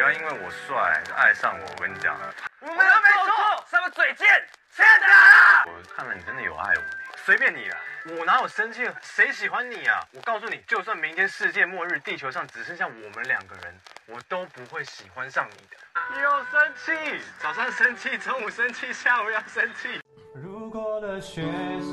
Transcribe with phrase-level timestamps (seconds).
[0.00, 2.16] 不要因为我帅就爱上我，我跟你讲，
[2.60, 4.26] 我们没错，什么嘴贱，
[4.74, 5.64] 欠打啊！
[5.66, 6.82] 我看了你真的有爱我，
[7.18, 7.76] 随便你了，
[8.16, 8.90] 我哪有生气？
[9.02, 10.00] 谁喜欢你啊？
[10.14, 15.76] 我告诉你，就算明天世界末日，地球上只剩下我们两个人，我都不会喜欢上你的。
[16.22, 20.00] 又生气，早上生气，中午生气，下午要生气。
[20.36, 21.42] 路过了学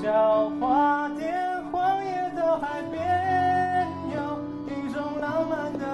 [0.01, 3.85] 校花店，荒野到海边，
[4.15, 5.85] 有一种浪漫的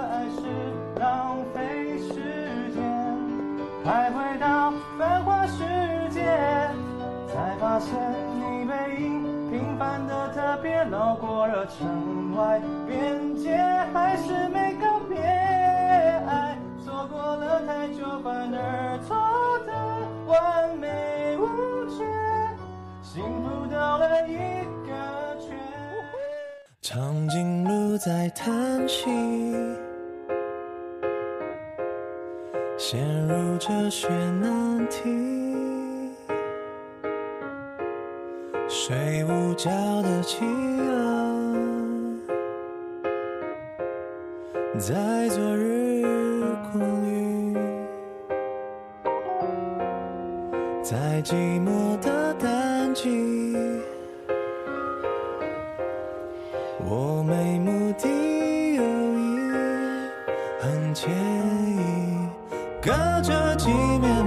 [7.73, 7.91] 发现
[8.35, 13.57] 你背影平凡的特别，绕过了城外边界，
[13.91, 16.55] 还是没告别，爱
[16.85, 19.17] 错过了太久，反而错
[19.65, 19.73] 的
[20.27, 22.05] 完美无缺。
[23.01, 24.37] 幸福到了一
[24.85, 25.57] 个圈。
[26.79, 29.09] 长颈鹿在叹息，
[32.77, 35.42] 陷入哲学难题。
[38.75, 39.69] 睡午觉
[40.01, 41.55] 的企鹅，
[44.79, 46.03] 在昨日
[46.71, 47.55] 狂语，
[50.81, 53.55] 在寂寞的淡季，
[56.83, 58.09] 我没目的
[58.73, 59.51] 有意，
[60.59, 61.09] 很惬
[61.67, 62.27] 意，
[62.81, 64.25] 隔着几面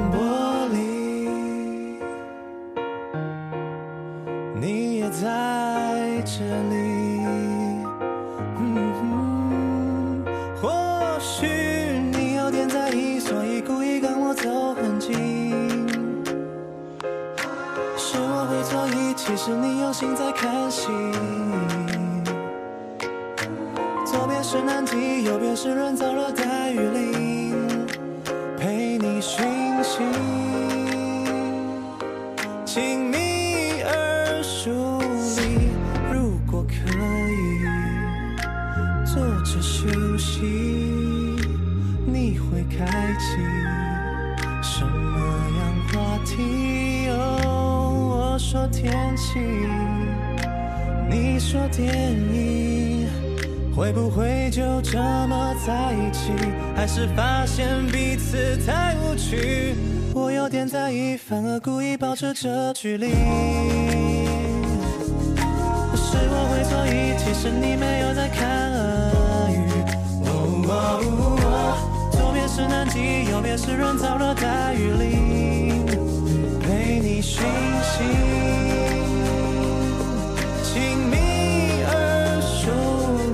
[62.78, 63.06] 距离。
[65.96, 69.54] 是我会错意，其实你没有在看鳄鱼。
[70.26, 70.28] 哦
[72.12, 75.86] 左边是南极，右边是人造热带雨林，
[76.60, 77.42] 陪你寻
[77.82, 78.06] 星，
[80.62, 81.16] 亲密
[81.88, 82.70] 而疏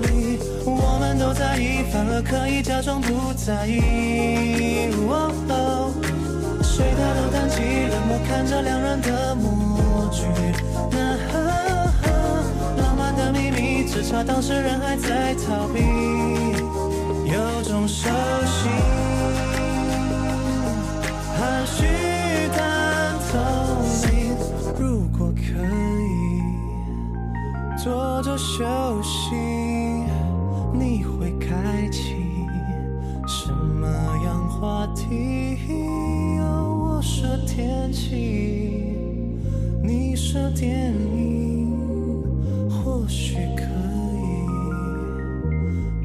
[0.03, 0.39] 离。
[0.65, 3.83] 我们都在意，反而可以假装不在意。
[6.83, 10.27] 哦哦睡到都淡季，冷漠看着两人的默剧。
[10.91, 11.17] 那、
[12.77, 15.81] 浪漫的秘密，只差当事人还在逃避，
[17.31, 18.09] 有种熟
[18.45, 18.69] 悉，
[21.39, 21.85] 含蓄
[22.57, 23.39] 但透
[24.11, 24.37] 明。
[24.79, 26.43] 如果可以
[27.83, 28.65] 坐着休
[29.03, 29.37] 息，
[40.33, 41.71] 这电影，
[42.71, 43.65] 或许可
[44.17, 44.25] 以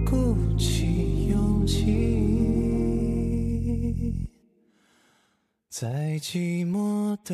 [0.05, 1.79] 鼓起勇气，
[5.69, 7.33] 在寂寞的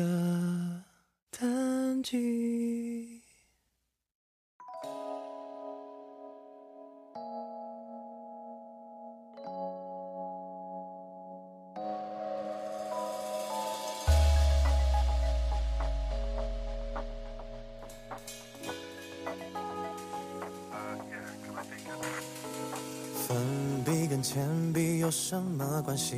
[25.84, 26.16] 关系？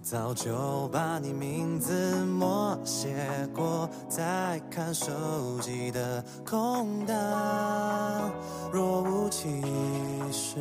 [0.00, 3.14] 早就把你名字默写
[3.54, 8.32] 过，在看手机的空档，
[8.72, 9.62] 若无其
[10.32, 10.56] 事。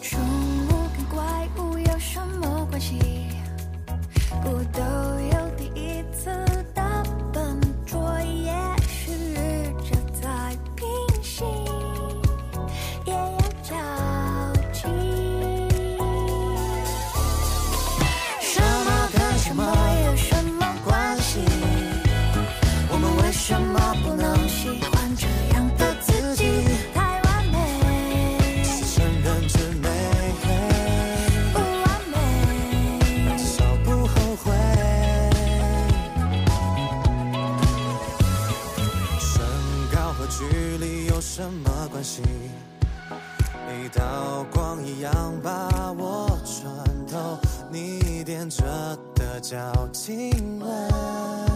[0.00, 0.20] 宠
[0.68, 2.98] 物跟怪物有什么关系？
[4.42, 4.80] 不都
[5.32, 5.39] 有
[42.02, 47.38] 一道光一样把我穿透，
[47.70, 48.64] 你踮着
[49.14, 51.49] 的脚亲吻。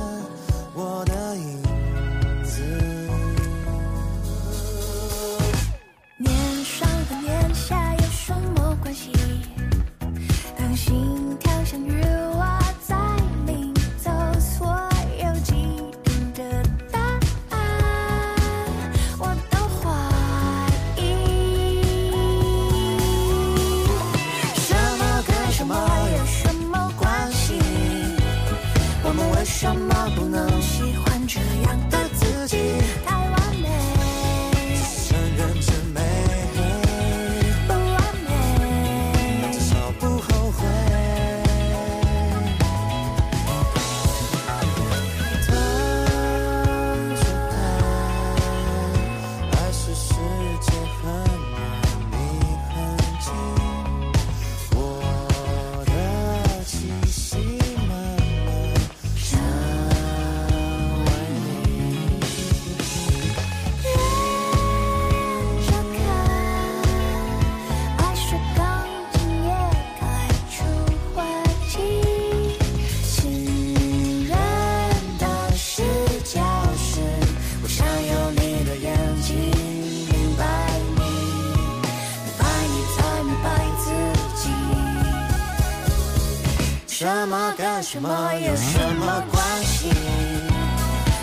[87.94, 89.88] 什么有什么关系？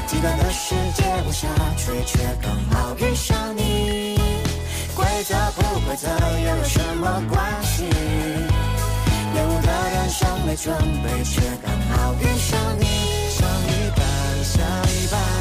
[0.07, 4.18] 极端的世界我下去，却刚好遇上你。
[4.95, 7.83] 规则不规则又有什么关系？
[9.35, 10.73] 厌恶的人生没准
[11.03, 12.85] 备，却刚好遇上你。
[13.29, 14.07] 上一半，
[14.45, 14.63] 下
[14.94, 15.40] 一半。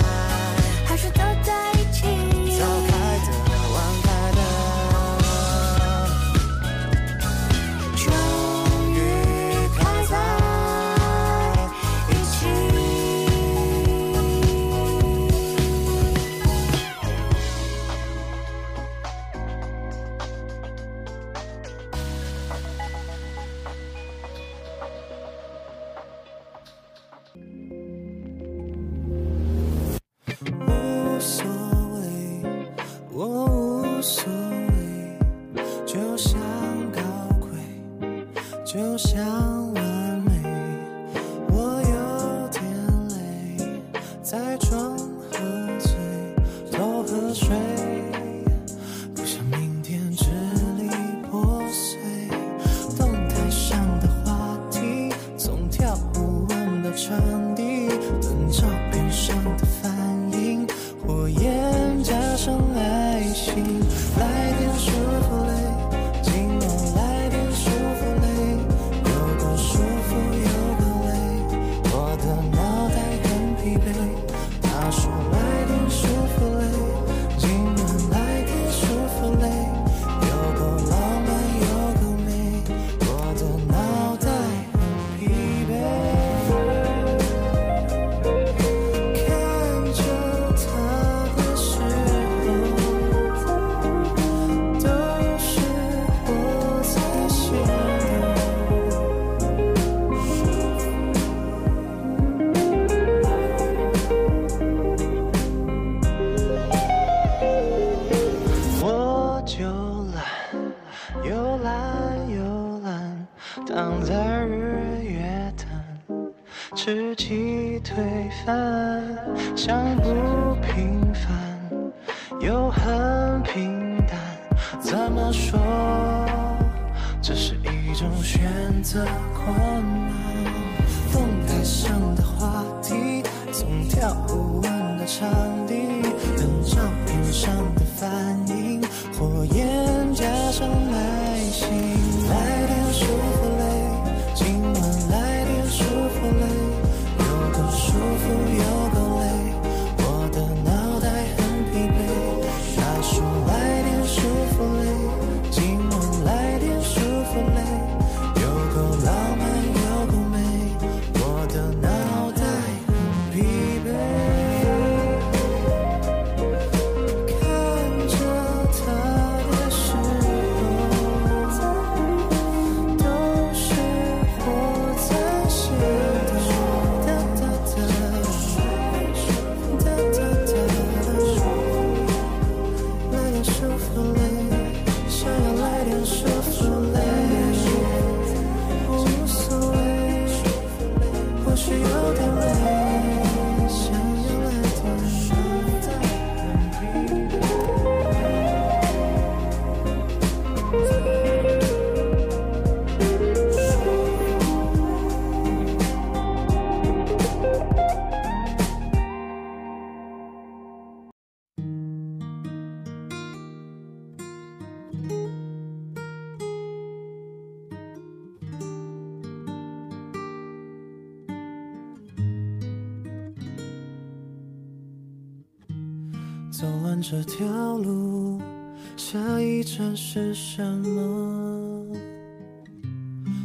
[230.43, 231.87] 什么？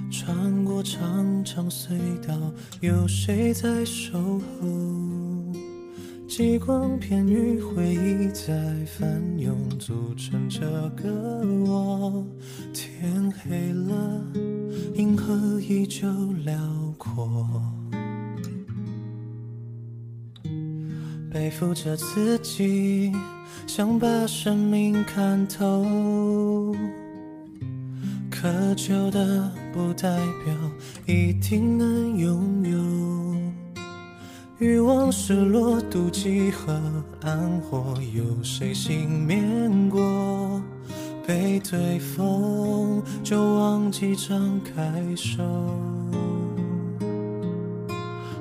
[0.09, 1.89] 穿过长长隧
[2.25, 2.33] 道，
[2.79, 4.67] 有谁在守候？
[6.25, 8.53] 极光片与回忆在
[8.85, 10.61] 翻涌，组成这
[10.95, 11.11] 个
[11.67, 12.25] 我。
[12.73, 14.21] 天黑了，
[14.95, 16.07] 银河依旧
[16.45, 16.57] 辽
[16.97, 17.61] 阔。
[21.29, 23.11] 背负着自己，
[23.67, 25.85] 想把生命看透。
[28.41, 30.09] 渴求的不代
[30.43, 30.53] 表
[31.05, 32.77] 一定能拥有。
[34.59, 36.73] 欲望、失落、妒忌和
[37.21, 40.61] 暗火，有谁幸免过？
[41.25, 45.41] 被对风，就忘记张开手。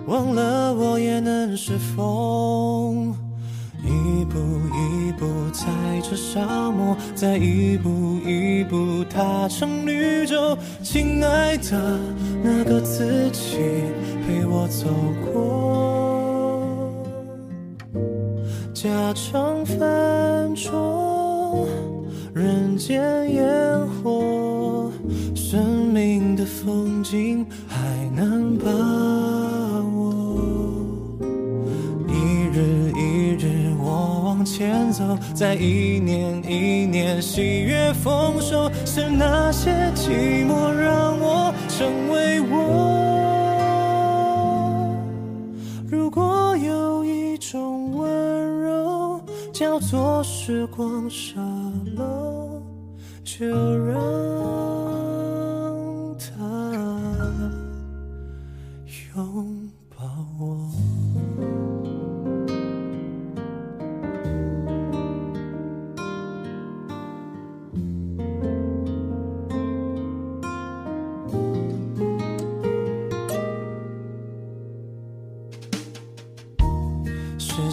[0.06, 3.14] 忘了我也能是风，
[3.84, 4.38] 一步
[4.72, 5.66] 一步踩
[6.00, 10.56] 着沙漠，再一步一步踏成绿洲。
[10.82, 11.98] 亲爱的，
[12.42, 13.58] 那个自己
[14.26, 14.88] 陪我走
[15.32, 16.92] 过，
[18.72, 21.68] 家常饭桌，
[22.34, 24.90] 人间烟火，
[25.34, 27.78] 生命的风景还
[28.16, 28.64] 能把
[34.56, 42.54] 前走，在一年一年喜悦丰收，是那些寂寞让我成为我。
[45.90, 49.20] 如果有一种温柔
[49.52, 51.40] 叫做时光沙
[51.96, 52.62] 漏，
[53.25, 53.44] 就
[53.88, 53.96] 让
[56.16, 56.37] 它
[59.16, 59.63] 永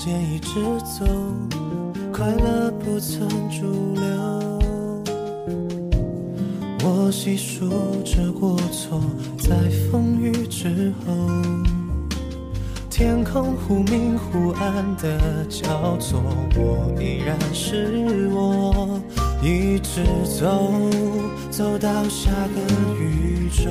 [0.03, 1.05] 间一直走，
[2.11, 4.01] 快乐不曾驻留。
[6.83, 7.69] 我细数
[8.03, 8.99] 着过错，
[9.37, 9.55] 在
[9.91, 11.13] 风雨之后，
[12.89, 16.19] 天空忽明忽暗的交错，
[16.55, 18.99] 我依然是我，
[19.43, 20.71] 一直走，
[21.51, 23.69] 走到下个宇宙。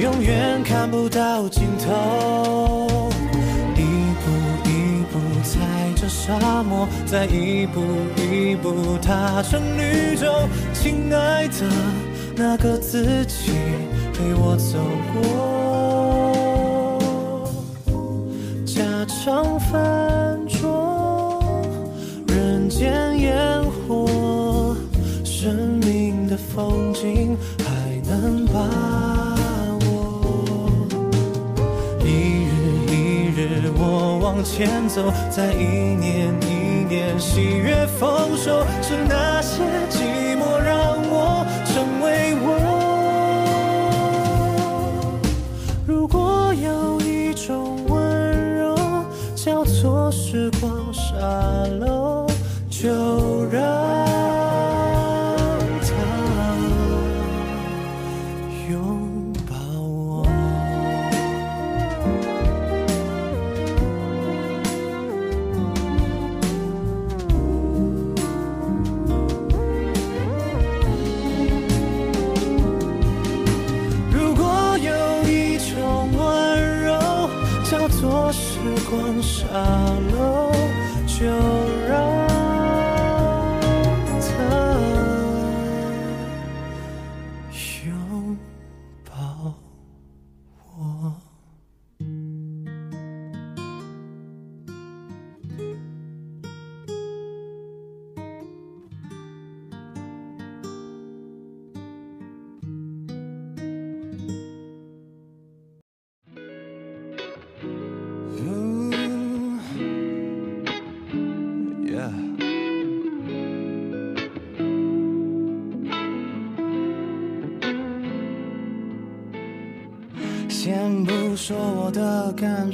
[0.00, 2.53] 永远看不到尽头。
[6.26, 7.82] 沙漠，再一步
[8.16, 10.48] 一步踏成绿洲。
[10.72, 11.66] 亲爱的，
[12.34, 13.52] 那个自己
[14.14, 14.78] 陪我走
[15.12, 15.20] 过，
[18.64, 21.42] 家常饭桌，
[22.28, 24.74] 人间烟火，
[25.24, 28.62] 生命的风景还能把
[34.24, 42.48] 往前走，在一年一年喜悦丰收，是那些寂寞让我成为我。
[45.86, 48.74] 如果有一种温柔
[49.34, 51.18] 叫做时光沙
[51.78, 52.26] 漏，
[52.70, 53.62] 就让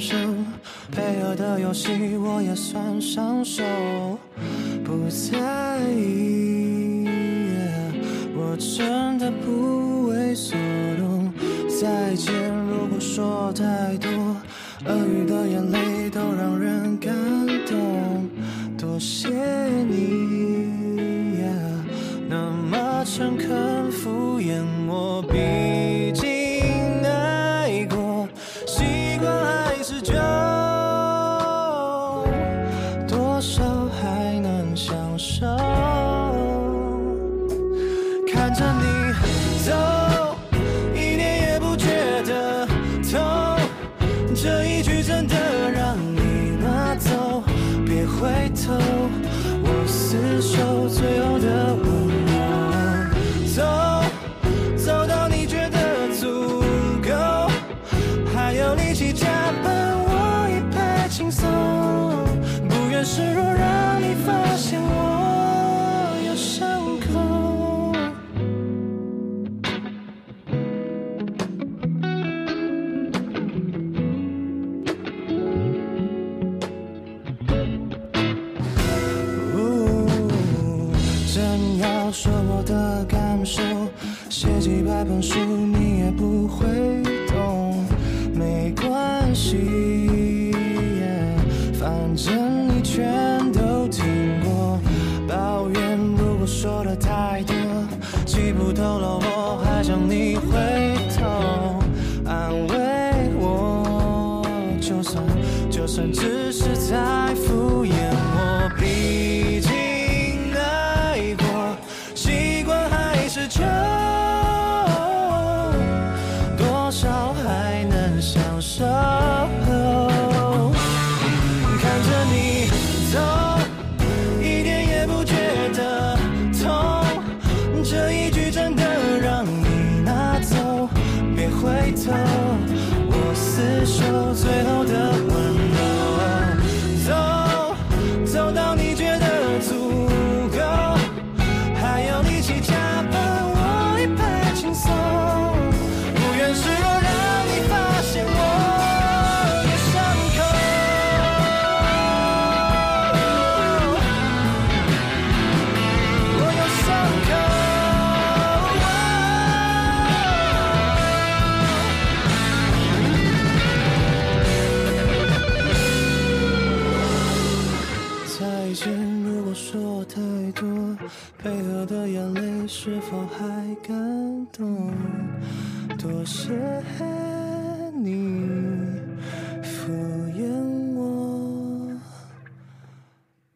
[0.01, 0.15] 的感受，
[0.91, 3.63] 配合的游戏我也算上手，
[4.83, 7.07] 不在意。
[8.35, 10.57] 我真的不为所
[10.97, 11.31] 动。
[11.79, 12.33] 再见，
[12.67, 14.09] 如果说太多，
[14.85, 17.13] 鳄鱼的眼泪都让人感
[17.67, 18.27] 动，
[18.77, 20.30] 多谢你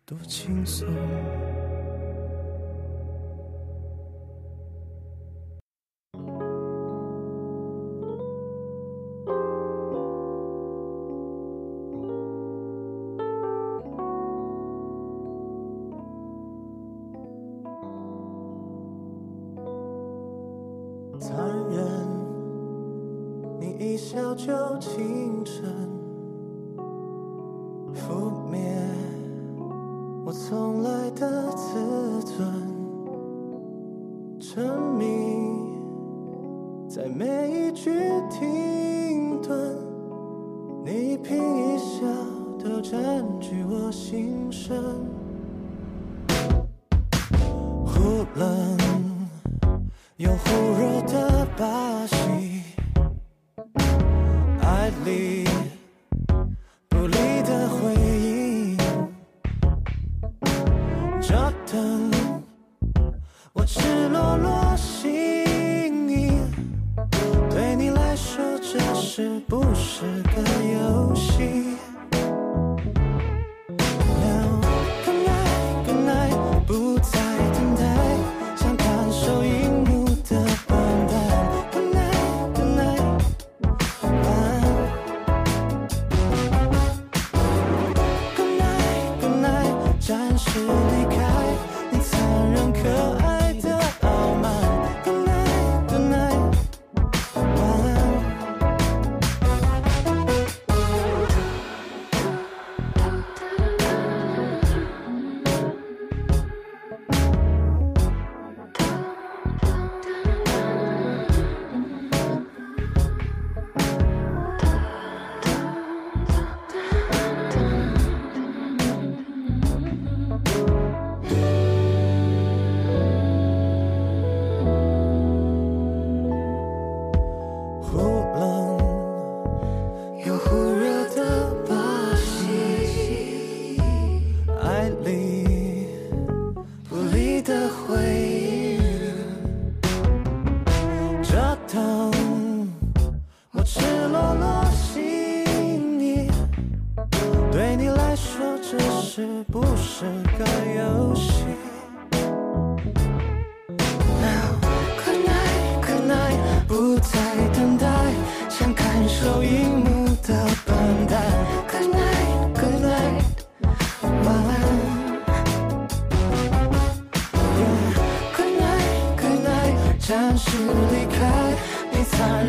[0.06, 1.65] 多轻松。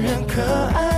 [0.03, 0.96] 人可爱。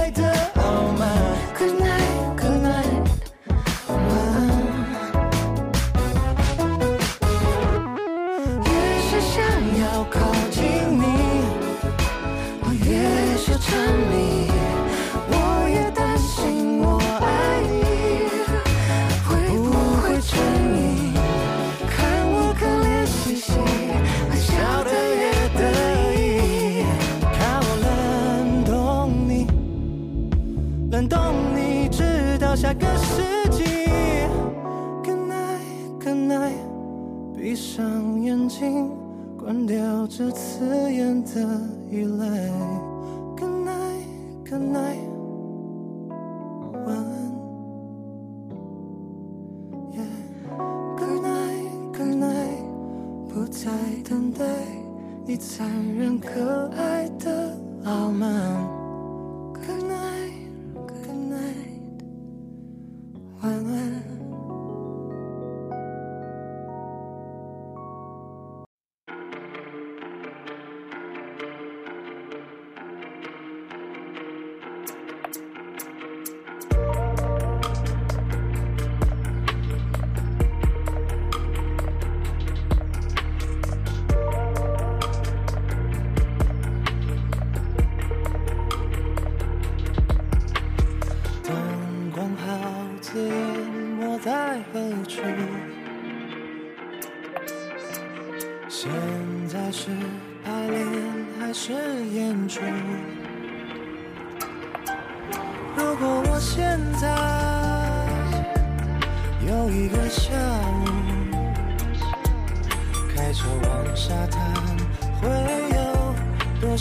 [40.19, 41.61] 是刺眼的
[41.93, 42.27] 依赖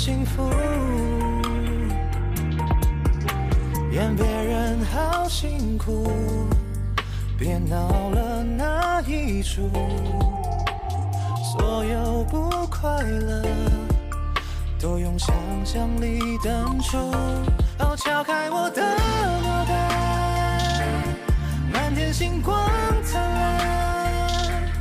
[0.08, 0.50] 幸福
[3.92, 6.10] 演别人好辛苦
[7.38, 9.70] 别闹了那一出
[11.44, 13.44] 所有不快乐
[14.80, 16.98] 都用想象力登出
[17.80, 21.04] 哦敲开我的脑袋
[21.70, 22.58] 满天星光
[23.04, 24.72] 灿烂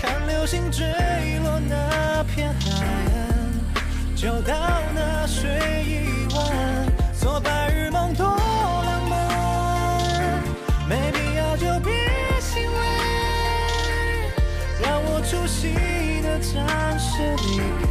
[0.00, 0.86] 看流星坠
[1.42, 1.89] 落那
[4.20, 4.54] 就到
[4.94, 5.48] 那睡
[5.82, 6.86] 一晚。
[7.18, 10.42] 做白日梦多浪漫，
[10.86, 11.90] 没必要就别
[12.38, 12.76] 心软，
[14.82, 17.89] 让我出戏的暂时离开。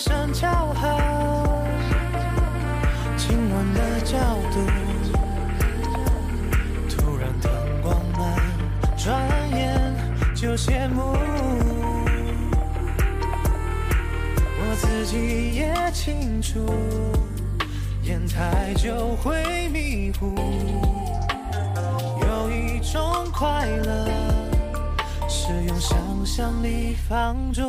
[0.00, 0.96] 声叫好
[3.16, 4.16] 亲吻的角
[4.52, 4.60] 度
[6.88, 7.50] 突然灯
[7.82, 9.92] 光暗转眼
[10.36, 11.16] 就谢幕。
[14.60, 16.64] 我自己也清楚
[18.04, 20.32] 眼太久会迷糊
[22.22, 24.08] 有一种快乐
[25.28, 27.67] 是用想象力放逐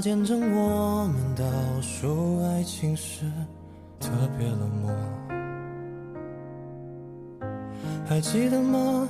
[0.00, 1.44] 见证我们倒
[1.80, 3.24] 数爱情时
[3.98, 4.90] 特别冷漠。
[8.06, 9.08] 还记得吗？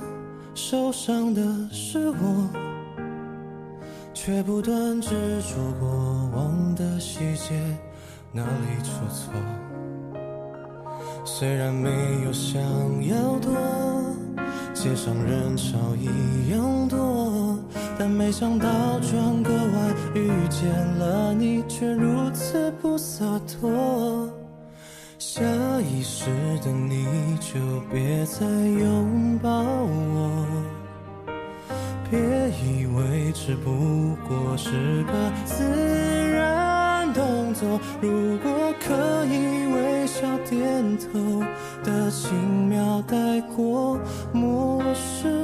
[0.55, 2.49] 受伤的是我，
[4.13, 5.09] 却不断执
[5.41, 5.89] 着过
[6.35, 7.55] 往的细节，
[8.33, 9.31] 哪里出错？
[11.23, 11.89] 虽然没
[12.25, 12.61] 有想
[13.07, 13.53] 要躲，
[14.73, 16.78] 街上人潮一样，
[17.99, 18.65] 但没想到
[19.01, 24.29] 转个弯遇见了你，却如此不洒脱。
[25.17, 25.41] 下
[25.81, 26.27] 意识
[26.63, 27.05] 的你
[27.41, 27.59] 就
[27.91, 30.45] 别再拥抱我，
[32.09, 32.17] 别
[32.63, 35.65] 以为只不过是个自
[36.31, 37.81] 然动作。
[37.99, 41.43] 如果可以微笑点头
[41.83, 42.31] 的轻
[42.69, 43.99] 描带过，
[44.31, 45.38] 漠视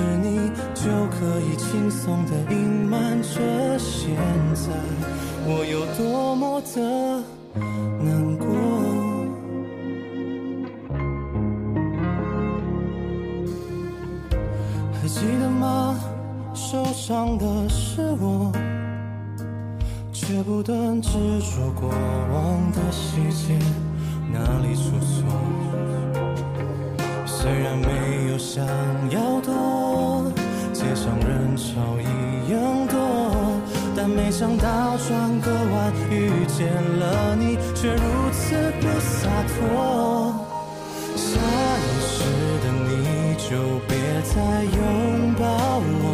[0.00, 2.56] 是你就可以轻松的隐
[2.88, 4.16] 瞒着现
[4.54, 4.70] 在
[5.44, 7.22] 我有多么的
[8.02, 8.46] 难过。
[14.94, 15.98] 还记得吗？
[16.54, 18.50] 受伤的是我，
[20.12, 21.10] 却不断执
[21.40, 23.58] 着过往的细节，
[24.32, 25.26] 哪里出错？
[27.26, 28.64] 虽然没有想
[29.10, 29.52] 要多，
[31.56, 32.04] 上人潮一
[32.52, 33.60] 样多，
[33.96, 36.66] 但没想到转个弯遇见
[36.98, 40.34] 了你，却如此不洒脱。
[41.16, 41.38] 下
[41.80, 42.14] 意识
[42.62, 43.50] 的你就
[43.88, 44.34] 别再
[44.64, 45.42] 拥抱
[46.02, 46.04] 我，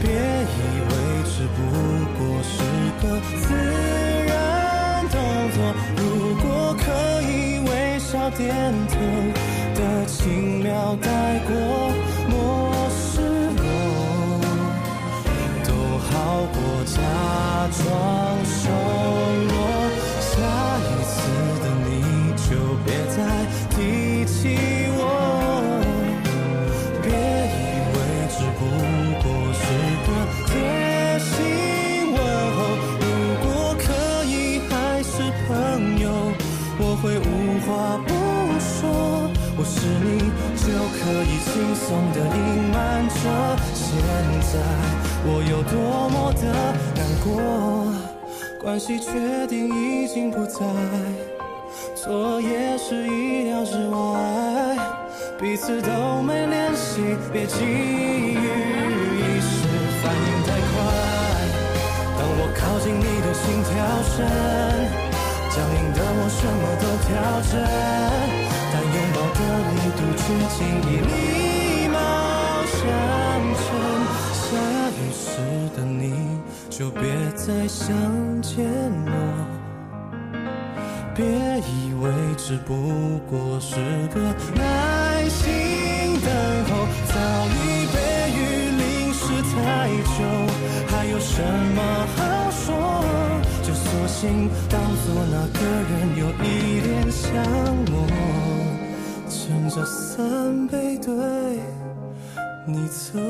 [0.00, 0.92] 别以为
[1.24, 1.56] 只不
[2.16, 2.52] 过是
[3.02, 3.04] 个
[3.40, 3.42] 自
[4.26, 4.32] 然
[5.10, 5.14] 动
[5.52, 5.56] 作。
[5.96, 6.02] 如
[6.42, 6.44] 果
[6.78, 6.82] 可
[7.22, 7.32] 以
[7.68, 8.42] 微笑点
[8.88, 8.92] 头
[9.74, 11.08] 的轻描带
[11.46, 11.52] 过，
[17.76, 17.84] 双
[18.44, 18.62] 手
[19.50, 19.54] 落。
[20.20, 20.32] 下
[20.80, 21.14] 一次
[21.62, 21.88] 的你
[22.36, 22.48] 就
[22.84, 23.16] 别再
[23.70, 23.76] 提
[24.24, 24.36] 起
[24.96, 25.00] 我，
[27.02, 27.62] 别以
[27.94, 27.96] 为
[28.30, 28.60] 只不
[29.22, 29.24] 过
[29.60, 29.62] 是
[30.06, 30.08] 个
[30.46, 30.48] 贴
[31.18, 31.32] 心
[32.12, 32.16] 问
[32.54, 32.58] 候。
[33.00, 33.02] 如
[33.42, 33.44] 果
[33.78, 33.84] 可
[34.24, 34.32] 以
[34.68, 35.12] 还是
[35.46, 35.48] 朋
[35.98, 36.04] 友，
[36.78, 37.28] 我会无
[37.66, 37.68] 话
[38.06, 38.08] 不
[38.58, 38.72] 说。
[39.56, 40.06] 我是你
[40.58, 42.38] 就可以轻松的隐
[42.72, 42.74] 瞒
[43.08, 43.14] 着
[43.72, 43.82] 现
[44.52, 44.52] 在
[45.26, 46.42] 我有多么的
[46.94, 47.26] 难过。
[48.60, 50.60] 关系确定已经不在，
[51.94, 53.96] 错也是意料之外，
[55.38, 59.68] 彼此都没联系，别急于一时
[60.02, 60.74] 反应太快。
[62.16, 63.70] 当我靠近你的心跳
[64.12, 64.24] 声，
[65.50, 67.12] 僵硬的我什么都调
[67.50, 67.52] 整，
[68.72, 69.40] 但拥抱的
[69.72, 70.22] 力度却
[70.54, 70.56] 轻
[70.88, 71.94] 易礼貌
[72.64, 72.84] 相称。
[72.84, 73.23] 下
[75.14, 75.38] 意识
[75.76, 76.12] 的你
[76.68, 77.02] 就别
[77.36, 77.94] 再想
[78.42, 78.66] 见
[79.06, 79.12] 我。
[81.14, 81.24] 别
[81.60, 82.74] 以为只不
[83.30, 83.76] 过是
[84.12, 84.20] 个
[84.56, 86.28] 耐心等
[86.66, 86.68] 候，
[87.06, 87.14] 早
[87.46, 87.96] 已被
[88.34, 88.36] 雨
[88.80, 88.82] 淋
[89.14, 89.22] 湿
[89.54, 89.54] 太
[90.18, 90.18] 久，
[90.88, 91.40] 还有什
[91.76, 91.78] 么
[92.16, 92.74] 好说？
[93.62, 97.30] 就索性当作那个人有一点像
[97.92, 97.94] 我，
[99.28, 101.14] 撑着伞背对
[102.66, 103.20] 你走。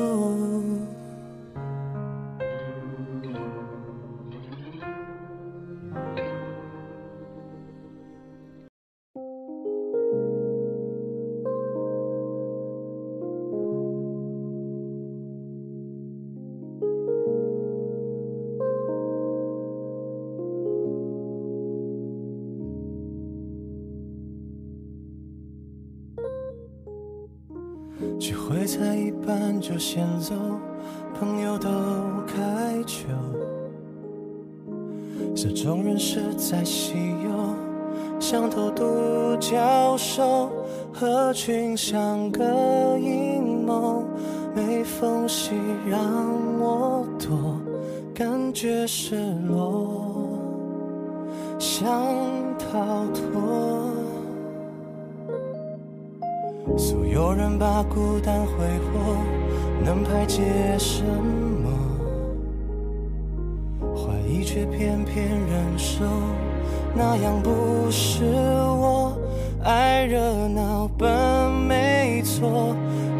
[29.75, 30.33] 就先走，
[31.19, 31.67] 朋友都
[32.25, 33.09] 开球，
[35.35, 36.93] 这种人实在稀
[37.25, 37.29] 有。
[38.17, 40.49] 像头独角兽，
[40.93, 44.05] 合群像个阴谋，
[44.55, 45.51] 没缝隙
[45.85, 45.99] 让
[46.57, 47.59] 我躲，
[48.13, 50.05] 感觉失落，
[51.59, 51.85] 想
[52.57, 53.91] 逃脱。
[56.77, 59.15] 所有人把孤单挥霍，
[59.83, 60.43] 能排解
[60.77, 61.69] 什么？
[63.95, 66.03] 怀疑却偏偏忍受，
[66.95, 69.17] 那样不是我。
[69.63, 72.75] 爱热闹本没错，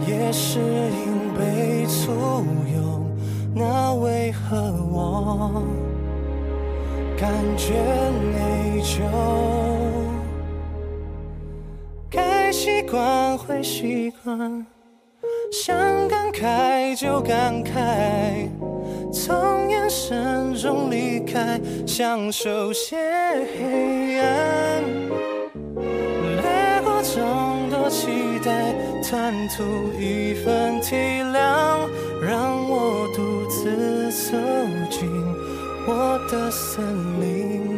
[0.08, 2.12] 也是因被簇
[2.72, 3.06] 拥，
[3.56, 4.56] 那为何
[4.91, 5.63] 我
[7.18, 7.74] 感觉
[8.34, 9.02] 内疚？
[12.12, 14.65] 该习惯会习惯。
[15.58, 15.74] 想
[16.10, 18.50] 感慨就感慨，
[19.10, 24.84] 从眼神中离开，享受些黑暗。
[26.36, 29.63] 烈火中多期待，贪图
[29.98, 30.94] 一份体
[31.34, 31.88] 谅，
[32.22, 34.38] 让我独自走
[34.89, 35.10] 进
[35.88, 36.84] 我的森
[37.22, 37.75] 林。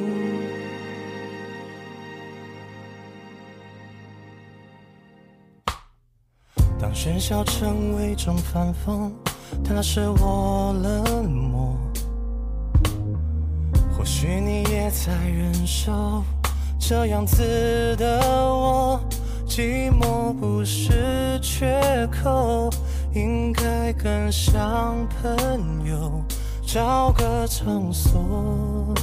[7.08, 9.10] 喧嚣成为一种反讽，
[9.63, 11.74] 它使我冷漠。
[13.98, 16.22] 或许你也在忍受
[16.78, 19.00] 这样子的我，
[19.48, 22.70] 寂寞不是缺口，
[23.13, 26.22] 应该更像朋友，
[26.62, 28.93] 找个场所，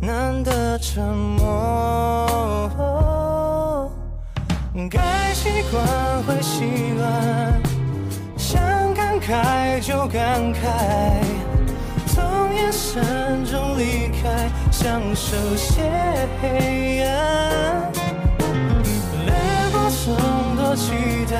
[0.00, 3.19] 难得沉默。
[4.88, 7.60] 该习惯会习惯，
[8.36, 8.62] 想
[8.94, 10.60] 感慨就感慨，
[12.06, 15.82] 从眼神中离开，享受些
[16.40, 17.90] 黑暗。
[19.26, 19.32] 烈
[19.72, 20.92] 火中多期
[21.28, 21.34] 待，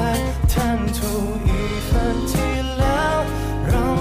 [0.48, 1.48] 贪图一
[1.88, 2.36] 份体
[2.80, 2.82] 谅，
[3.70, 3.96] 让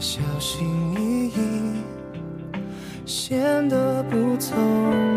[0.00, 0.66] 小心
[0.98, 1.82] 翼翼
[3.04, 4.56] 显得不聪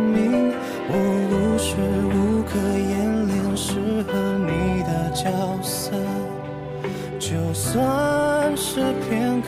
[0.09, 0.51] 明
[0.89, 0.93] 我
[1.31, 1.77] 无时
[2.09, 5.31] 无刻演练适合你的角
[5.63, 5.93] 色
[7.17, 9.47] 就算是片刻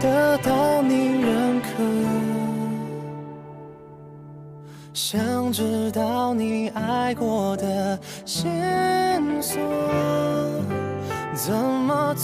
[0.00, 1.68] 得到你认可
[4.94, 7.67] 想知道你爱过的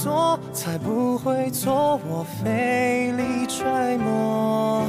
[0.05, 1.99] 做，才不会错。
[2.07, 4.85] 我费力揣摩，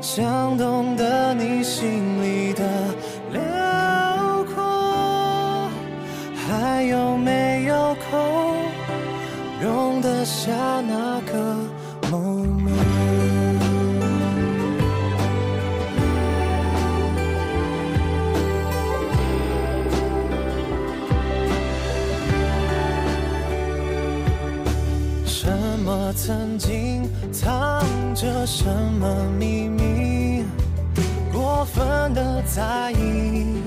[0.00, 2.64] 想懂得你心里的
[3.30, 5.70] 辽阔，
[6.34, 8.56] 还有没有空
[9.62, 11.65] 容得下那个？
[26.16, 29.06] 曾经藏着什么
[29.38, 30.44] 秘密
[31.30, 33.60] 过分的在意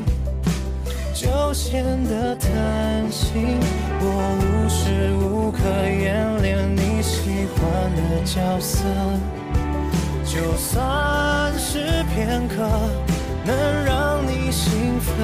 [1.13, 3.59] 就显得贪心
[4.01, 8.83] 我无时无刻演练你喜欢的角色
[10.25, 12.67] 就算是片刻
[13.45, 15.15] 能让你兴奋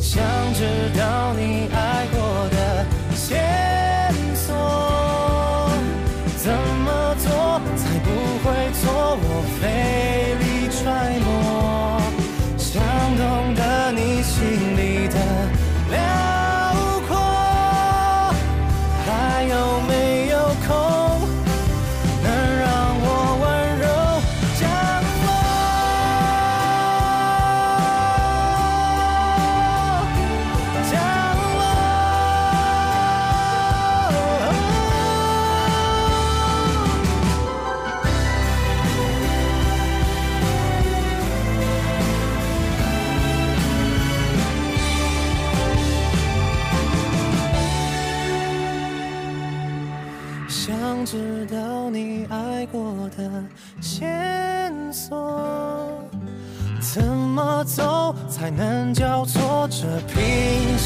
[0.00, 0.64] 想知
[0.98, 1.68] 道你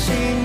[0.06, 0.43] sing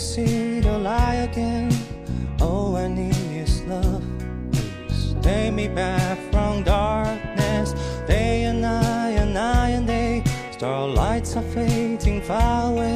[0.00, 1.70] see the light again.
[2.40, 4.02] All I need is love.
[4.50, 7.74] Please take me back from darkness.
[8.06, 10.24] Day and night and night and day.
[10.52, 12.89] Starlights are fading far away.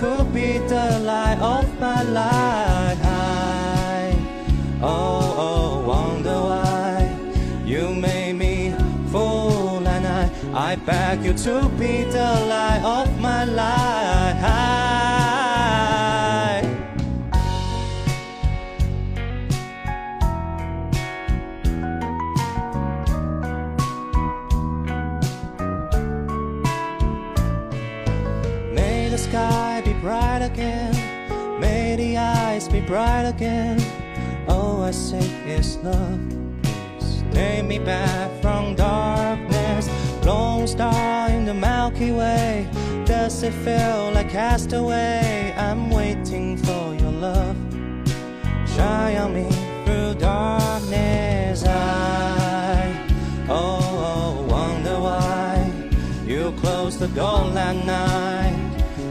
[0.00, 2.98] Could be the light of my life.
[3.04, 4.16] I,
[4.80, 7.18] oh, oh, wonder why
[7.66, 8.74] you made me
[9.12, 14.40] fool and I, I beg you to be the light of my life.
[14.42, 14.89] May
[29.82, 30.92] be bright again.
[31.60, 33.80] May the eyes be bright again.
[34.48, 36.20] All I say is love.
[36.62, 39.88] Please take me back from darkness.
[40.24, 42.68] Lone star in the Milky Way.
[43.04, 45.54] Does it feel like castaway?
[45.56, 47.56] I'm waiting for your love.
[48.66, 49.48] Shine on me
[49.84, 51.64] through darkness.
[51.64, 53.08] I,
[53.48, 55.72] oh, oh, wonder why
[56.26, 58.49] you closed the door that night.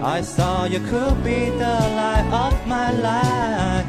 [0.01, 3.85] I thought you could be the light of my life.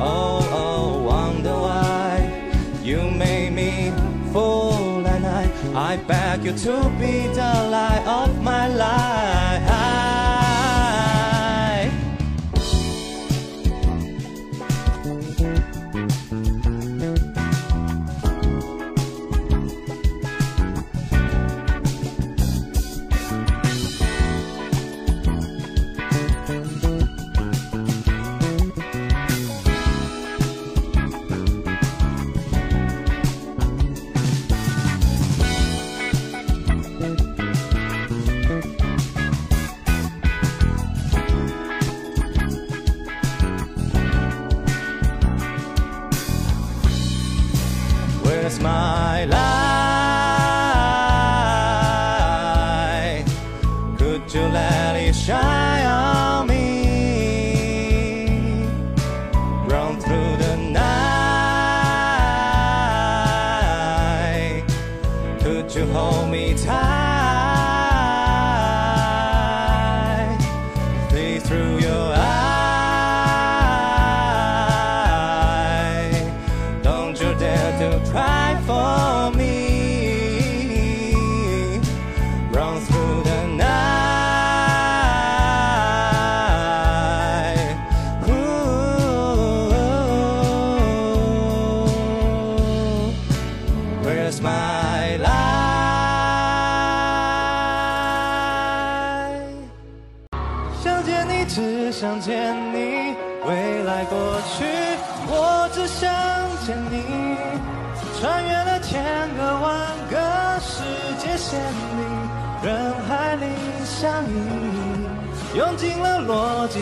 [0.00, 3.92] Oh, oh, wonder why you made me
[4.32, 9.89] fool and I, I beg you to be the light of my life.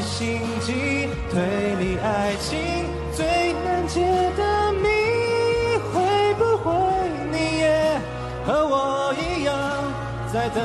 [0.08, 1.40] 心机、推
[1.78, 2.58] 理、爱情
[3.12, 4.00] 最难解
[4.36, 4.88] 的谜，
[5.92, 6.70] 会不会
[7.30, 8.00] 你也
[8.44, 9.54] 和我一样，
[10.32, 10.64] 在等